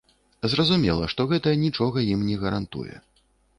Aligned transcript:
Зразумела, 0.53 1.09
што 1.13 1.27
гэта 1.35 1.53
нічога 1.65 2.07
ім 2.17 2.27
не 2.33 2.41
гарантуе. 2.47 2.95